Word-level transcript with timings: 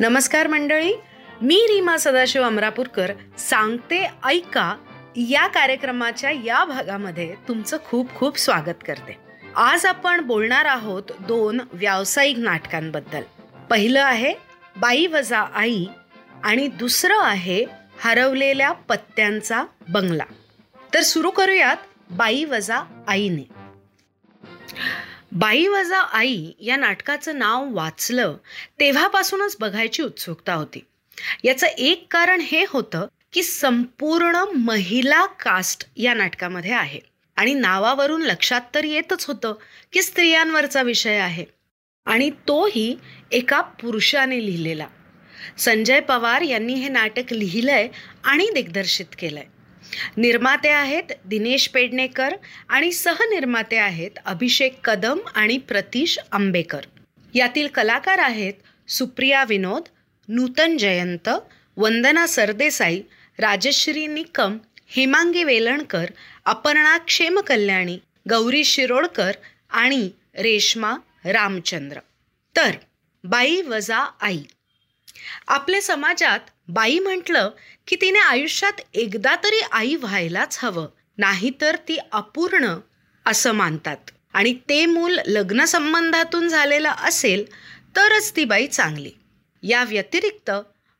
नमस्कार 0.00 0.46
मंडळी 0.46 0.92
मी 1.42 1.56
रीमा 1.70 1.96
सदाशिव 1.96 2.42
अमरापूरकर 2.42 3.12
सांगते 3.38 4.10
ऐका 4.24 4.76
या 5.16 5.46
कार्यक्रमाच्या 5.46 6.30
या 6.30 6.64
भागामध्ये 6.64 7.34
तुमचं 7.48 7.76
खूप 7.84 8.14
खूप 8.14 8.38
स्वागत 8.38 8.84
करते. 8.86 9.16
आज 9.56 9.86
आपण 9.86 10.20
बोलणार 10.20 10.64
आहोत 10.64 11.02
दोन 11.20 11.60
व्यावसायिक 11.72 12.38
नाटकांबद्दल. 12.38 13.22
पहिलं 13.70 14.02
आहे 14.02 14.34
बाई 14.76 15.06
वजा 15.06 15.40
आई 15.54 15.84
आणि 16.44 16.68
दुसरं 16.68 17.22
आहे 17.22 17.64
हरवलेल्या 18.00 18.72
पत्त्यांचा 18.72 19.64
बंगला. 19.88 20.24
तर 20.94 21.00
सुरू 21.00 21.30
करूयात 21.30 21.76
बाई 22.10 22.44
वजा 22.44 23.04
आईने. 23.08 23.59
बाई 25.32 25.66
वजा 25.66 25.98
आई 25.98 26.46
या 26.60 26.76
नाटकाचं 26.76 27.38
नाव 27.38 27.74
वाचलं 27.74 28.36
तेव्हापासूनच 28.80 29.56
बघायची 29.60 30.02
उत्सुकता 30.02 30.54
होती. 30.54 30.86
याचं 31.44 31.66
एक 31.66 32.06
कारण 32.10 32.40
हे 32.40 32.64
होतं 32.68 33.06
की 33.32 33.42
संपूर्ण 33.42 34.36
महिला 34.54 35.26
कास्ट 35.26 35.88
या 35.96 36.14
नाटकामध्ये 36.14 36.70
आहे. 36.70 37.00
आणि 37.36 37.54
नावावरून 37.54 38.22
लक्षात 38.22 38.60
तर 38.74 38.84
येतच 38.84 39.24
होतं 39.24 39.54
की 39.92 40.02
स्त्रियांवरचा 40.02 40.82
विषय 40.82 41.18
आहे. 41.18 41.44
आणि 42.06 42.30
तोही 42.30 42.96
एका 43.32 43.60
पुरुषाने 43.60 44.46
लिहिलेला. 44.46 44.86
संजय 45.58 46.00
पवार 46.00 46.40
यांनी 46.40 46.74
हे 46.74 46.88
नाटक 46.88 47.32
लिहिलंय 47.32 47.88
आणि 48.24 48.50
दिग्दर्शित 48.54 49.06
केलंय. 49.18 49.44
निर्माते 50.16 50.68
आहेत 50.68 51.02
दिनेश 51.24 51.68
पेडणेकर 51.68 52.34
आणि 52.68 52.92
सहनिर्माते 52.92 53.76
आहेत 53.76 54.10
अभिषेक 54.26 54.86
कदम 54.86 55.18
आणि 55.34 55.58
प्रतीश 55.58 56.18
आंबेकर. 56.32 56.80
यातील 57.34 57.66
कलाकार 57.66 58.18
आहेत 58.18 58.54
सुप्रिया 58.88 59.44
विनोद 59.44 59.82
नूतन 60.28 60.76
जयंत 60.76 61.28
वंदना 61.76 62.26
सरदेसाई 62.26 63.02
राजश्री 63.38 64.06
निकम 64.06 64.58
हेमांगी 64.88 65.44
वेलणकर 65.44 66.04
अपर्णा 66.44 66.98
क्षेमकल्याणी 66.98 67.98
गौरी 68.30 68.64
शिरोडकर 68.64 69.32
आणि 69.70 70.10
रेश्मा 70.34 70.96
रामचंद्र. 71.24 72.00
तर 72.56 72.70
बाई 73.24 73.62
वजा 73.62 74.10
आई. 74.20 74.42
आपल्या 75.48 75.82
समाजात 75.82 76.40
बाई 76.72 76.98
म्हटलं 76.98 77.50
की 77.86 77.96
तिने 77.96 78.18
आयुष्यात 78.18 78.80
एकदा 78.94 79.34
तरी 79.44 79.60
आई 79.72 79.94
व्हायलाच 79.94 80.58
हवं 80.62 80.86
नाहीतर 81.18 81.76
ती 81.88 81.96
अपूर्ण 82.12 82.74
असं 83.26 83.52
मानतात. 83.52 84.10
आणि 84.32 84.52
ते 84.68 84.84
मूल 84.86 85.18
लग्नसंबंधातून 85.26 86.48
झालेलं 86.48 86.88
असेल 86.88 87.44
तरच 87.96 88.32
ती 88.36 88.44
बाई 88.44 88.66
चांगली. 88.66 89.10
या 89.62 89.84
व्यतिरिक्त 89.84 90.50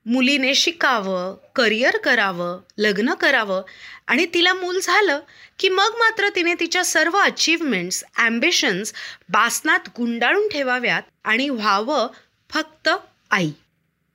मुलीने 0.06 0.54
शिकावं 0.54 1.36
करिअर 1.54 1.96
करावं 1.96 2.60
लग्न 2.78 3.14
करावं 3.14 3.62
आणि 4.06 4.26
तिला 4.34 4.54
मूल 4.54 4.78
झालं 4.82 5.20
की 5.58 5.68
मग 5.68 5.96
मात्र 5.98 6.28
तिने 6.28 6.54
तिच्या 6.60 6.84
सर्व 6.84 7.16
अचीवमेंट्स 7.18 8.04
ॲम्बिशन्स 8.16 8.92
बासनात 9.28 9.88
गुंडाळून 9.96 10.48
ठेवाव्यात 10.48 11.02
आणि 11.24 11.48
व्हावं 11.48 12.06
फक्त 12.50 12.88
आई. 13.30 13.50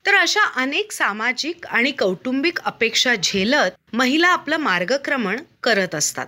तर 0.05 0.15
अशा 0.15 0.43
अनेक 0.55 0.91
सामाजिक 0.91 1.65
आणि 1.65 1.91
कौटुंबिक 1.91 2.59
अपेक्षा 2.59 3.15
झेलत 3.15 3.93
महिला 3.93 4.27
आपलं 4.27 4.57
मार्गक्रमण 4.57 5.39
करत 5.63 5.95
असतात. 5.95 6.27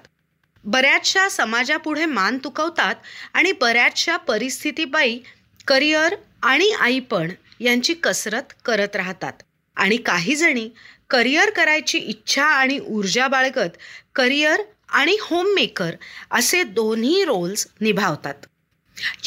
बऱ्याचशा 0.66 1.30
समाजापुढे 1.30 2.05
मान 2.05 2.38
तुकवतात 2.38 2.95
आणि 3.33 3.52
बऱ्याचशा 3.52 4.17
परिस्थितीबाई 4.17 5.20
करिअर 5.67 6.16
आणि 6.44 6.72
आईपण 6.72 7.31
यांची 7.59 7.94
कसरत 7.94 8.53
करत 8.66 8.95
राहतात. 8.95 9.33
आणि 9.78 9.98
काही 9.98 10.36
जणी 10.36 10.70
करिअर 11.09 11.50
करायची 11.50 11.98
इच्छा 11.98 12.43
आणि 12.43 12.80
ऊर्जा 12.80 13.27
बाळगत 13.27 13.77
करिअर 14.16 14.61
आणि 14.89 15.17
होममेकर 15.21 15.95
असे 16.32 16.64
दोन्ही 16.64 17.23
रोल्स 17.23 17.67
निभावतात. 17.82 18.45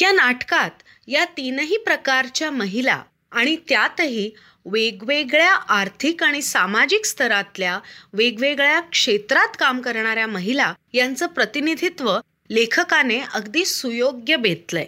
या 0.01 0.11
नाटकात 0.11 0.83
या 1.07 1.25
तीनही 1.37 1.77
प्रकारच्या 1.77 2.51
महिला 2.51 3.01
आणि 3.31 3.55
त्यातही 3.69 4.31
वेगवेगळ्या 4.65 5.53
आर्थिक 5.53 6.23
आणि 6.23 6.41
सामाजिक 6.41 7.05
स्तरातल्या 7.05 7.79
वेगवेगळ्या 8.13 8.79
क्षेत्रात 8.79 9.47
काम 9.59 9.81
करणाऱ्या 9.81 10.27
महिला 10.27 10.73
यांचं 10.93 11.27
प्रतिनिधित्व 11.27 12.19
लेखकाने 12.49 13.19
अगदी 13.33 13.65
सुयोग्य 13.65 14.35
बेतलंय. 14.35 14.87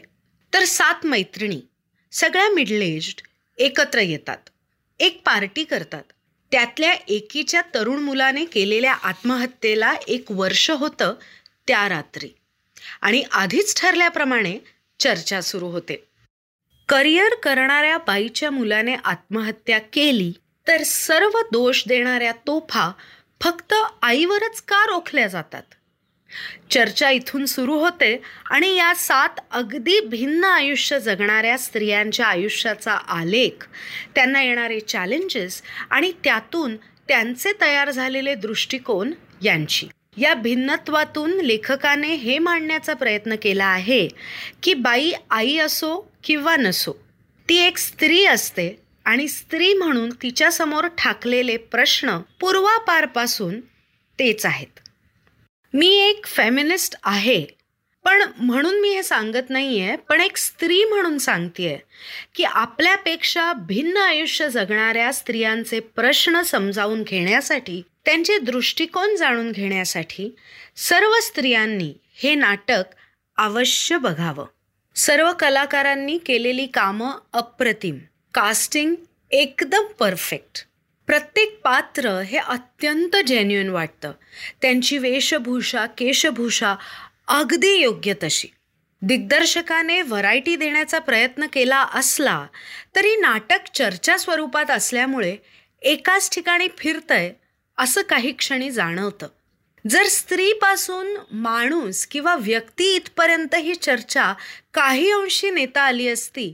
तर 0.53 0.65
सात 0.65 1.05
मैत्रिणी 1.05 1.61
सगळ्या 2.11 2.49
मिडल 2.49 2.81
एज्ड 2.81 3.21
एकत्र 3.57 3.99
येतात. 3.99 4.37
एक 4.99 5.21
पार्टी 5.25 5.63
करतात. 5.63 6.03
त्यातल्या 6.51 6.93
एकीच्या 6.93 7.61
तरुण 7.61 7.99
मुलाने 7.99 8.45
केलेल्या 8.45 8.93
आत्महत्येला 8.93 9.93
एक 10.07 10.25
वर्ष 10.29 10.71
होतं 10.71 11.13
त्या 11.67 11.89
रात्री. 11.89 12.29
आणि 13.01 13.23
आधीच 13.31 13.81
ठरल्याप्रमाणे 13.81 14.57
चर्चा 14.99 15.41
सुरू 15.41 15.67
होते. 15.67 16.03
करिअर 16.93 17.35
करणाऱ्या 17.43 17.97
बाईच्या 17.97 18.51
मुलाने 18.51 18.95
आत्महत्या 19.05 19.79
केली 19.79 20.33
तर 20.67 20.83
सर्व 20.83 21.29
दोष 21.51 21.83
देणाऱ्या 21.87 22.31
तोफा 22.31 22.91
फक्त 23.41 23.73
आईवरच 24.01 24.61
का 24.61 24.85
रोखल्या 24.85 25.27
जातात? 25.27 25.61
चर्चा 26.71 27.09
इथून 27.09 27.45
सुरू 27.45 27.79
होते 27.79 28.21
आणि 28.45 28.75
या 28.75 28.95
सात 28.95 29.29
अगदी 29.51 29.99
भिन्न 29.99 30.43
आयुष्य 30.43 30.99
जगणाऱ्या 30.99 31.57
स्त्रियांच्या 31.57 32.25
आयुष्याचा 32.25 32.93
आलेख 32.93 33.67
त्यांना 34.15 34.43
येणारे 34.43 34.79
चॅलेंजेस 34.79 35.61
आणि 35.89 36.11
त्यातून 36.23 36.75
त्यांचे 37.07 37.51
तयार 37.61 37.91
झालेले 37.91 38.35
दृष्टिकोन 38.35 39.13
यांची. 39.41 39.87
या 40.17 40.33
भिन्नत्वातून 40.33 41.31
लेखकाने 41.41 42.15
हे 42.15 42.39
मांडण्याचा 42.39 42.93
प्रयत्न 42.93 43.35
केला 43.41 43.65
आहे 43.65 44.07
की 44.63 44.73
बाई 44.73 45.11
आई 45.29 45.57
असो 45.57 46.12
किंवा 46.23 46.55
नसो. 46.55 46.93
ती 47.49 47.57
एक 47.57 47.77
स्त्री 47.77 48.25
असते 48.25 48.81
आणि 49.05 49.27
स्त्री 49.27 49.73
म्हणून 49.73 50.09
तिच्यासमोर 50.09 50.87
ठाकलेले 50.87 51.57
प्रश्न 51.57 52.17
पूर्वापारपासून 52.39 53.59
तेच 54.19 54.45
आहेत. 54.45 54.79
मी 55.73 55.87
एक 55.87 56.25
फेमिनिस्ट 56.25 56.95
आहे 57.03 57.45
पण 58.03 58.23
म्हणून 58.37 58.81
मी 58.81 58.89
हे 58.89 59.03
सांगत 59.03 59.49
नाही 59.49 59.79
आहे 59.79 59.95
पण 59.95 60.21
एक 60.21 60.37
स्त्री 60.37 60.83
म्हणून 60.83 61.17
सांगते 61.17 61.81
की 62.35 62.43
आपल्यापेक्षा 62.43 63.53
भिन्न 63.53 63.97
आयुष्य 63.97 64.49
जगणाऱ्या 64.49 65.13
स्त्रियांचे 65.13 65.79
प्रश्न 65.79 66.41
समजावून 66.41 67.03
घेण्यासाठी 67.03 67.81
त्यांचे 68.05 68.37
दृष्टिकोन 68.37 69.15
जाणून 69.15 69.51
घेण्यासाठी 69.51 70.35
सर्व 70.75 71.19
स्त्रियांनी 71.21 71.93
हे 72.15 72.35
नाटक 72.35 72.83
अवश्य 73.37 73.97
बघावं. 73.97 74.45
सर्व 74.95 75.33
कलाकारांनी 75.39 76.17
केलेली 76.17 76.65
कामं 76.65 77.11
अप्रतिम. 77.33 77.97
कास्टिंग 78.33 78.95
एकदम 79.31 79.83
परफेक्ट. 79.99 80.67
प्रत्येक 81.07 81.61
पात्र 81.63 82.19
हे 82.19 82.37
अत्यंत 82.37 83.15
जेन्युन 83.27 83.69
वाटतं. 83.69 84.11
त्यांची 84.61 84.97
वेशभूषा 84.97 85.85
केशभूषा 85.85 86.75
अगदी 87.27 87.71
योग्य 87.71 88.13
तशी. 88.23 88.47
दिग्दर्शकाने 89.01 90.01
व्हरायटी 90.01 90.55
देण्याचा 90.55 90.99
प्रयत्न 90.99 91.45
केला 91.53 91.87
असला 91.93 92.45
तरी 92.95 93.15
नाटक 93.15 93.59
चर्चा 93.73 94.17
स्वरूपात 94.17 94.71
असल्यामुळे 94.71 95.37
एकाच 95.81 96.29
ठिकाणी 96.35 96.67
फिरतंय 96.77 97.33
असं 97.77 98.01
काही 98.01 98.31
क्षणी 98.31 98.71
जाणवतं. 98.71 99.27
जर 99.89 100.03
स्त्रीपासून 100.03 101.17
माणूस 101.31 102.05
किंवा 102.05 102.35
व्यक्ती 102.35 102.95
इथपर्यंत 102.95 103.55
ही 103.55 103.75
चर्चा 103.75 104.33
काही 104.73 105.11
अंशी 105.11 105.49
नेता 105.49 105.81
आली 105.81 106.07
असती 106.07 106.53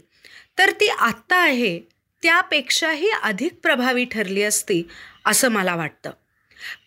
तर 0.58 0.72
ती 0.72 0.88
आत्ता 0.88 1.36
आहे 1.36 1.80
त्यापेक्षाही 2.24 3.10
अधिक 3.24 3.54
प्रभावी 3.54 4.06
ठरली 4.06 4.44
असती 4.44 4.84
असं 5.26 5.50
मला 5.50 5.76
वाटतं. 5.76 6.12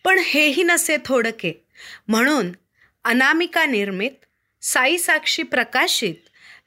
पण 0.04 0.18
हेही 0.24 0.62
नसे 0.62 0.96
थोडके. 1.04 1.64
म्हणून 2.08 2.52
अनामिका 3.04 3.66
निर्मित 3.66 4.10
साई 4.62 4.98
साक्षी 4.98 5.42
प्रकाशित 5.42 6.14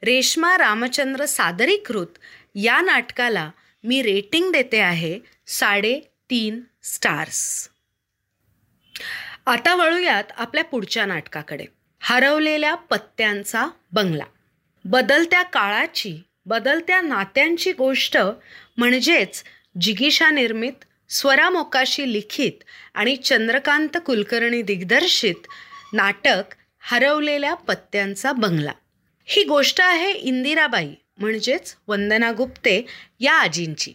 रेश्मा 0.02 0.58
रामचंद्र 0.58 1.24
सादरीकृत 1.24 2.18
या 2.54 2.80
नाटकाला 2.80 3.50
मी 3.84 4.02
रेटिंग 4.02 4.52
देते 4.52 4.80
आहे 4.80 5.20
साडेतीन 5.46 6.60
स्टार्स. 6.82 7.68
आता 9.46 9.74
वळूयात 9.74 10.24
आपल्या 10.36 10.64
पुढच्या 10.64 11.06
नाटकाकडे. 11.06 11.64
हरवलेल्या 12.00 12.74
पत्त्यांचा 12.74 13.66
बंगला. 13.92 14.24
बदलत्या 14.84 15.42
काळाची 15.42 16.18
बदलत्या 16.46 17.00
नात्यांची 17.00 17.72
गोष्ट 17.72 18.18
म्हणजेच 18.76 19.44
जिगीषा 19.80 20.30
निर्मित 20.30 20.84
स्वरा 21.08 21.50
मोकाशी 21.50 22.12
लिखित 22.12 22.52
आणि 22.94 23.16
चंद्रकांत 23.16 23.96
कुलकर्णी 24.06 24.62
दिग्दर्शित 24.62 25.46
नाटक 25.92 26.42
हरवलेल्या 26.80 27.54
पत्त्यांचा 27.54 28.32
बंगला. 28.32 28.72
ही 29.24 29.44
गोष्ट 29.44 29.80
आहे 29.80 30.12
इंदिराबाई 30.12 30.90
म्हणजेच 31.18 31.76
वंदना 31.88 32.32
गुप्ते 32.32 32.86
या 33.20 33.34
आजींची. 33.34 33.92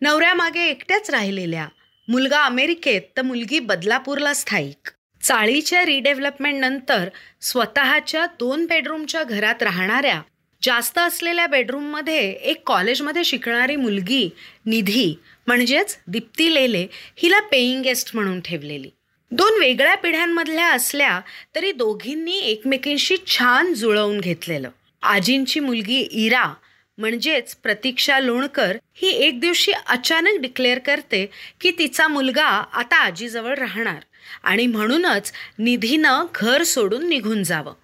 नवऱ्यामागे 0.00 0.60
एकट्याच 0.60 1.10
राहिलेल्या 1.10 1.68
मुलगा 2.08 2.40
अमेरिकेत 2.44 3.00
तर 3.16 3.22
मुलगी 3.22 3.58
बदलापूरला 3.58 4.32
स्थायिक. 4.34 4.90
चाळीच्या 5.22 5.84
रिडेव्हलपमेंट 5.84 6.60
नंतर 6.60 7.08
स्वतःच्या 7.40 8.26
दोन 8.26 8.66
बेडरूमच्या 8.66 9.22
घरात 9.22 9.62
राहणाऱ्या 9.62 10.20
जास्त 10.62 10.98
असलेल्या 10.98 11.46
बेडरूममध्ये 11.46 12.30
एक 12.30 12.62
कॉलेजमध्ये 12.66 13.24
शिकणारी 13.24 13.76
मुलगी 13.76 14.30
निधी 14.66 15.14
म्हणजेच 15.46 15.98
दीप्ती 16.06 16.54
लेले 16.54 16.86
हिला 17.16 17.40
पेईंग 17.40 17.82
गेस्ट 17.82 18.10
म्हणून 18.14 18.40
ठेवलेली. 18.40 18.90
दोन 19.30 19.60
वेगळ्या 19.60 19.94
पिढ्यांमधल्या 19.94 20.72
असल्या 20.72 21.20
तरी 21.54 21.72
दोघींनी 21.72 22.38
एकमेकींशी 22.38 23.16
छान 23.26 23.74
जुळवून 23.74 24.20
घेतलेलं. 24.20 24.70
आजींची 25.02 25.60
मुलगी 25.60 26.00
इरा 26.00 26.54
म्हणजेच 27.02 27.54
प्रतीक्षा 27.54 28.20
लोणकर 28.20 28.76
ही 28.94 29.08
एक 29.08 29.40
दिवशी 29.40 29.72
अचानक 29.72 30.40
डिक्लेअर 30.40 30.78
करते 30.78 31.30
की 31.60 31.70
तिचा 31.70 32.08
मुलगा 32.08 32.44
आता 32.72 32.96
आजीजवळ 32.96 33.54
राहणार 33.54 34.04
आणि 34.42 34.66
म्हणूनच 34.66 35.32
निधीनं 35.58 36.26
घर 36.34 36.62
सोडून 36.62 37.08
निघून 37.08 37.42
जावं. 37.42 37.74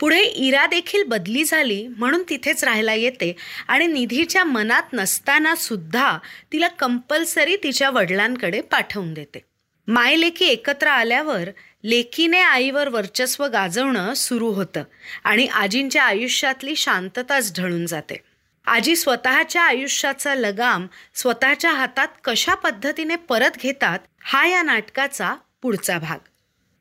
पुढे 0.00 0.22
इरा 0.22 0.66
देखील 0.66 1.02
बदली 1.02 1.44
झाली 1.44 1.86
म्हणून 1.86 2.22
तिथेच 2.28 2.64
राहायला 2.64 2.94
येते 2.94 3.36
आणि 3.68 3.86
निधीच्या 3.86 4.44
मनात 4.44 4.92
नसताना 4.92 5.54
सुद्धा 5.54 6.18
तिला 6.52 6.68
कंपल्सरी 6.68 7.56
तिच्या 7.56 7.90
वडिलांकडे 7.90 8.60
पाठवून 8.60 9.14
देते. 9.14 9.44
माय 9.88 10.16
लेकी 10.16 10.44
एकत्र 10.44 10.86
आल्यावर 10.86 11.48
लेकीने 11.84 12.40
आईवर 12.40 12.88
वर्चस्व 12.88 13.46
गाजवणं 13.46 14.14
सुरू 14.14 14.48
होतं 14.52 14.84
आणि 15.24 15.46
आजींच्या 15.46 16.02
आयुष्यातली 16.04 16.76
शांतताच 16.76 17.60
ढळून 17.60 17.86
जाते. 17.86 18.29
आजी 18.66 18.96
स्वतःच्या 18.96 19.62
आयुष्याचा 19.62 20.34
लगाम 20.34 20.86
स्वतःच्या 21.14 21.72
हातात 21.72 22.08
कशा 22.24 22.54
पद्धतीने 22.54 23.16
परत 23.16 23.56
घेतात 23.58 23.98
हा 24.22 24.46
या 24.46 24.62
नाटकाचा 24.62 25.34
पुढचा 25.62 25.98
भाग. 25.98 26.18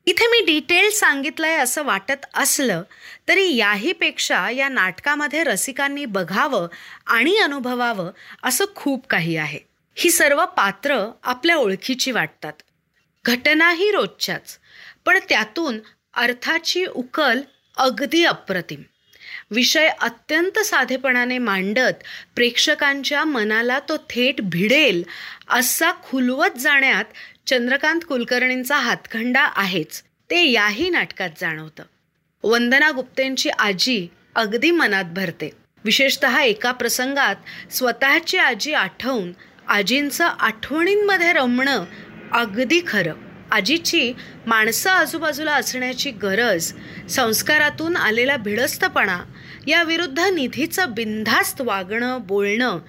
इथे 0.06 0.28
मी 0.28 0.46
डिटेल 0.46 0.90
सांगितलंय 0.92 1.58
असं 1.58 1.84
वाटत 1.84 2.26
असलं 2.34 2.84
तरी 3.28 3.56
याहीपेक्षा 3.56 4.50
या 4.50 4.70
नाटकामध्ये 4.70 5.44
रसिकांनी 5.44 6.06
बघावं 6.06 6.68
आणि 7.08 7.38
अनुभवावं 7.38 8.12
असं 8.44 8.66
खूप 8.76 9.08
काही 9.08 9.36
आहे. 9.36 9.60
ही 9.96 10.12
सर्व 10.12 10.46
पात्र 10.46 11.12
आपल्या 11.24 11.56
ओळखीची 11.56 12.12
वाटतात. 12.12 12.54
घटनाही 13.26 13.92
रोजच्याच 13.92 14.60
पण 15.06 15.20
त्यातून 15.30 15.80
अर्थाची 16.14 16.86
उकल 16.86 17.42
अगदी 17.78 18.24
अप्रतिम. 18.24 18.82
विषय 19.52 19.88
अत्यंत 19.88 20.60
साधेपणाने 20.60 21.38
मांडत 21.38 21.94
प्रेक्षकांच्या 22.36 23.24
मनाला 23.24 23.80
तो 23.80 23.98
थेट 23.98 24.42
भिडेल 24.42 25.04
असा 25.50 25.92
खुलवत 25.92 26.60
जाण्यात 26.60 27.06
चंद्रकांत 27.48 28.02
कुलकर्णींचा 28.08 28.76
हातखंडा 28.76 29.42
आहेच. 29.42 30.04
ते 30.30 30.46
याही 30.46 30.90
नाटकात 30.90 31.30
जाणवतं. 31.42 31.84
वंदना 32.44 32.92
गुप्तेंची 32.92 33.50
आजी 33.50 34.08
अगदी 34.36 34.72
मनात 34.72 35.06
भरते. 35.06 35.52
विशेषत 35.86 36.26
एका 36.26 36.72
प्रसंगात 36.72 37.36
स्वतःची 37.72 38.38
आजी 38.38 38.74
आठवून 38.74 39.32
आजींचं 39.68 40.26
आठवणींमध्ये 40.26 41.34
रमणं 41.34 41.86
अगदी 42.32 42.82
खरं. 42.88 43.29
आजीची 43.52 44.14
माणसं 44.46 44.90
आजूबाजूला 44.90 45.54
असण्याची 45.54 46.12
गरज 46.12 46.74
संस्कारातून 47.10 47.96
आलेला 47.96 48.38
भिडस्तपणा 48.38 49.20
या 49.68 49.84
विरुद्ध 49.84 50.20
निधीचं 50.20 50.92
बिनधास्त 50.92 51.62
वागणं 51.62 52.20
बोलणं 52.22 52.80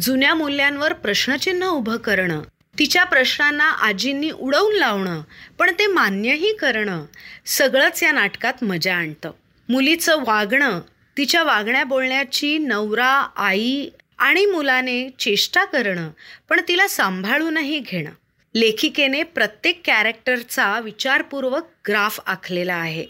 जुन्या 0.00 0.34
मूल्यांवर 0.34 0.92
प्रश्नचिन्ह 0.92 1.66
उभं 1.66 1.96
करणं 1.96 2.42
तिच्या 2.78 3.04
प्रश्नांना 3.04 3.64
आजींनी 3.64 4.30
उडवून 4.30 4.74
लावणं 4.74 5.22
पण 5.58 5.70
ते 5.78 5.86
मान्यही 5.86 6.56
करणं 6.56 7.04
सगळंच 7.46 8.02
या 8.02 8.12
नाटकात 8.12 8.64
मजा 8.64 8.94
आणतं. 8.94 9.30
मुलीचं 9.68 10.16
वागणं 10.16 10.80
तिच्या 11.16 11.42
वागण्या 11.42 11.84
बोलण्याची 11.84 12.58
नवरा 12.58 13.28
आई 13.36 13.88
आणि 14.18 14.46
मुलाने 14.46 15.08
चेष्टा 15.18 15.64
करणं 15.64 16.10
पण 16.48 16.60
तिला 16.68 16.88
सांभाळूनही 16.88 17.78
घेणं. 17.78 18.10
लेखिकेने 18.54 19.22
प्रत्येक 19.22 19.80
कॅरेक्टरचा 19.84 20.80
विचारपूर्वक 20.80 21.66
ग्राफ 21.88 22.20
आखलेला 22.26 22.74
आहे. 22.74 23.06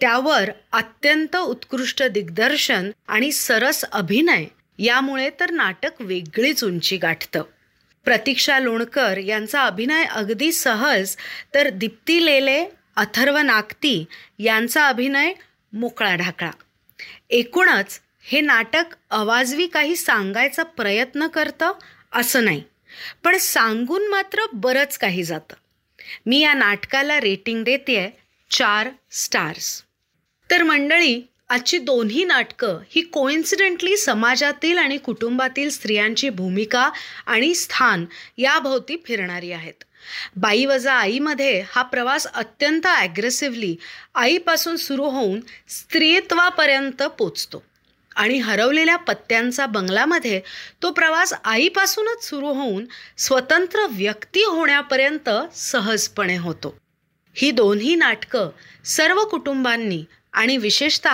त्यावर 0.00 0.50
अत्यंत 0.72 1.36
उत्कृष्ट 1.36 2.02
दिग्दर्शन 2.02 2.90
आणि 3.08 3.32
सरस 3.32 3.84
अभिनय 3.84 4.44
यामुळे 4.78 5.30
तर 5.40 5.50
नाटक 5.50 5.90
वेगळीच 6.00 6.64
उंची 6.64 6.96
गाठतं. 6.96 7.42
प्रतीक्षा 8.04 8.58
लोणकर 8.58 9.18
यांचा 9.18 9.62
अभिनय 9.62 10.04
अगदी 10.04 10.52
सहज 10.52 11.16
तर 11.54 11.68
दीप्ती 11.68 12.24
लेले 12.26 12.66
अथर्व 12.96 13.38
नागती 13.38 14.04
यांचा 14.38 14.88
अभिनय 14.88 15.32
मोकळा 15.72 16.14
ढाकळा. 16.14 16.50
एकूणच 17.30 18.00
हे 18.22 18.40
नाटक 18.40 18.84
अवाजवी 19.10 19.66
काही 19.66 19.96
सांगायचा 19.96 20.62
प्रयत्न 20.62 21.26
करतं 21.26 21.72
असं 22.12 22.44
नाही. 22.44 22.62
पण 23.24 23.38
सांगून 23.38 24.08
मात्र 24.08 24.46
बरंच 24.52 24.98
काही 24.98 25.22
जातं. 25.22 25.54
मी 26.26 26.38
या 26.40 26.54
नाटकाला 26.54 27.20
रेटिंग 27.20 27.64
देते 27.64 28.18
चार 28.50 28.88
स्टार्स 29.10 29.82
तर 30.50 30.62
मंडळी 30.62 31.20
आजची 31.48 31.78
दोन्ही 31.78 32.24
नाटकं 32.24 32.78
ही 32.90 33.00
कोइन्सिडेंटली 33.02 33.96
समाजातील 33.96 34.78
आणि 34.78 34.96
कुटुंबातील 34.96 35.70
स्त्रियांची 35.70 36.28
भूमिका 36.28 36.90
आणि 37.26 37.54
स्थान 37.54 38.04
याभोवती 38.38 38.96
फिरणारी 39.06 39.52
आहेत. 39.52 39.84
बाई 40.36 40.64
वजा 40.64 40.92
आईमध्ये 40.92 41.64
हा 41.70 41.82
प्रवास 41.82 42.26
अत्यंत 42.26 42.86
ॲग्रेसिव्हली 42.86 43.76
आईपासून 44.14 44.76
सुरू 44.76 45.04
होऊन 45.04 45.40
स्त्रीत्वापर्यंत 45.68 47.02
पोचतो. 47.02 47.62
आणि 48.20 48.38
हरवलेल्या 48.38 48.96
पत्त्यांचा 48.96 49.66
बंगलामध्ये 49.66 50.40
तो 50.82 50.90
प्रवास 50.90 51.32
आईपासूनच 51.44 52.24
सुरू 52.24 52.46
होऊन 52.46 52.84
स्वतंत्र 53.18 53.86
व्यक्ती 53.90 54.40
होण्यापर्यंत 54.40 55.30
सहजपणे 55.54 56.36
होतो. 56.36 56.76
ही 57.34 57.50
दोन्ही 57.50 57.94
नाटकं 57.94 58.50
सर्व 58.84 59.24
कुटुंबांनी 59.24 60.04
आणि 60.32 60.56
विशेषत 60.56 61.08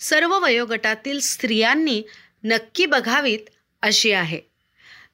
सर्व 0.00 0.38
वयोगटातील 0.42 1.20
स्त्रियांनी 1.20 2.02
नक्की 2.44 2.86
बघावीत 2.86 3.38
अशी 3.82 4.12
आहे. 4.12 4.40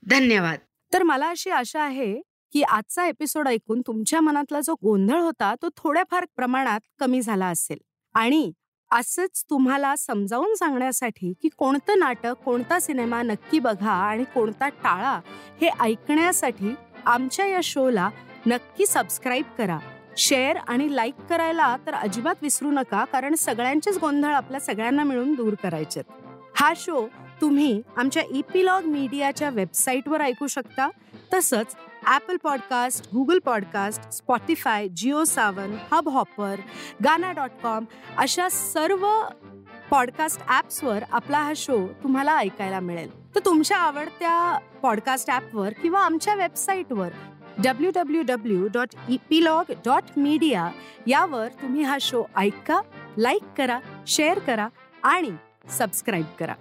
धन्यवाद. 0.07 0.59
तर 0.93 1.03
मला 1.03 1.29
अशी 1.29 1.51
आशा 1.51 1.83
आहे 1.83 2.21
की 2.53 2.63
आजचा 2.63 3.07
एपिसोड 3.07 3.49
ऐकून 3.49 3.81
तुमच्या 3.81 4.21
मनातला 4.21 4.61
जो 4.61 4.75
गोंधळ 4.75 5.21
होता 5.21 5.55
तो 5.63 5.69
थोड्याफार 5.77 6.27
प्रमाणात 6.37 6.81
कमी 6.99 7.23
झाला 7.23 7.47
असेल. 7.47 7.79
आणि 8.15 8.53
असंच 8.93 9.45
तुम्हाला 9.51 9.95
समजावून 9.97 10.55
सांगण्यासाठी 10.55 11.33
की 11.43 11.49
कोणतं 11.49 11.99
नाटक 11.99 12.43
कोणता 12.45 12.79
सिनेमा 12.81 13.23
नक्की 13.23 13.59
बघा 13.59 13.91
आणि 13.91 14.25
कोणता 14.25 14.69
टाळा 14.69 15.21
हे 15.61 15.69
ऐकण्यासाठी 15.81 16.75
आमच्या 17.07 17.47
या 17.47 17.61
शोला 17.63 18.09
नक्की 18.47 18.87
सबस्क्राईब 18.87 19.45
करा. 19.59 19.79
शेअर 20.17 20.57
आणि 20.69 20.95
लाईक 20.97 21.15
करायला 21.31 21.77
तर 21.87 21.95
अजिबात 21.95 22.43
विसरू 22.43 22.71
नका 22.71 23.05
कारण 23.05 23.35
सगळ्यांचेच 23.35 23.99
गोंधळ 23.99 24.33
आपल्या 24.33 24.61
सगळ्यांना 24.61 25.05
मिळून 25.05 25.35
दूर 25.35 25.55
करायचे 25.63 26.03
हा 26.55 26.73
शो 26.77 27.07
तुम्ही 27.41 27.83
आमच्या 27.97 28.23
ईपीलॉग 28.35 28.85
मीडियाच्या 28.85 29.51
वेबसाईटवर 29.51 30.21
ऐकू 30.21 30.47
शकता. 30.47 30.89
तसंच 31.33 31.77
Apple 32.07 32.37
podcast 32.37 33.07
Google 33.15 33.39
podcast 33.39 34.11
Spotify 34.13 34.89
Jio 34.89 35.25
Saavn 35.25 35.77
Hubhopper 36.09 36.61
Gaana 37.05 37.33
dot 37.33 37.51
com 37.63 37.85
अशा 38.17 38.49
सर्व 38.49 39.07
पॉडकास्ट 39.91 40.41
ॲप्सवर 40.49 41.05
आपला 41.13 41.39
हा 41.39 41.53
शो 41.57 41.87
तुम्हाला 42.03 42.37
ऐकायला 42.37 42.81
मिळेल. 42.81 43.35
तर 43.35 43.41
तुमच्या 43.45 43.77
आवडत्या 43.77 44.59
पॉडकास्ट 44.83 45.31
ॲपवर 45.31 45.73
किंवा 45.73 46.01
आमच्या 46.01 46.35
वेबसाईटवर 46.35 47.09
W 47.65 47.91
W 47.95 48.23
W 48.23 48.69
dot 48.75 48.89
epilogue 49.09 49.73
dot 49.85 50.03
media 50.17 50.71
यावर 51.07 51.49
तुम्ही 51.63 51.83
हा 51.83 51.99
शो 52.01 52.25
ऐका 52.37 52.81
लाईक 53.19 53.43
करा 53.59 53.79
शेअर 54.07 54.39
करा 54.39 54.69
आणि 55.03 55.31
सबस्क्राईब 55.71 56.27
करा. 56.39 56.55